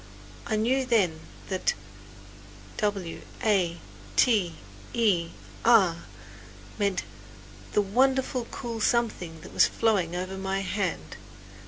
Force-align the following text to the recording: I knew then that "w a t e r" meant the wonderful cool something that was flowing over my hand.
I 0.47 0.55
knew 0.55 0.83
then 0.83 1.19
that 1.49 1.75
"w 2.77 3.21
a 3.43 3.77
t 4.15 4.55
e 4.95 5.29
r" 5.63 6.03
meant 6.79 7.03
the 7.73 7.81
wonderful 7.83 8.45
cool 8.49 8.81
something 8.81 9.41
that 9.41 9.53
was 9.53 9.67
flowing 9.67 10.15
over 10.15 10.39
my 10.39 10.61
hand. 10.61 11.17